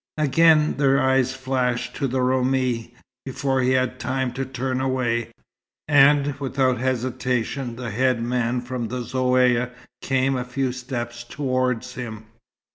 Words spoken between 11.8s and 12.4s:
him.